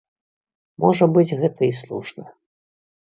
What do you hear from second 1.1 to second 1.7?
быць, гэта